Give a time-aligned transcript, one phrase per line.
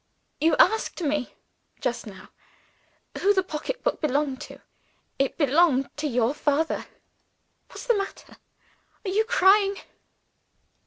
[0.39, 1.35] "You asked me,
[1.79, 2.29] just now,
[3.19, 4.59] who the pocketbook belonged to.
[5.19, 6.87] It belonged to your father.
[7.69, 8.37] What's the matter?
[9.05, 9.75] Are you crying?"